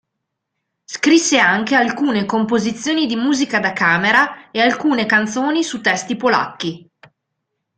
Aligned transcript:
Scrisse 0.83 1.37
anche 1.37 1.75
alcune 1.75 2.25
composizioni 2.25 3.05
di 3.05 3.15
musica 3.15 3.59
da 3.59 3.71
camera 3.71 4.49
e 4.49 4.59
alcune 4.59 5.05
canzoni 5.05 5.61
su 5.63 5.79
testi 5.79 6.15
polacchi. 6.15 6.89